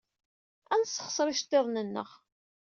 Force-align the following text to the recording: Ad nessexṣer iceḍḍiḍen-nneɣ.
Ad 0.73 0.79
nessexṣer 0.81 1.27
iceḍḍiḍen-nneɣ. 1.29 2.09